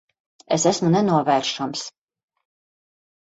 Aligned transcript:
Es 0.55 0.63
esmu 0.69 0.89
nenovēršams. 0.95 1.85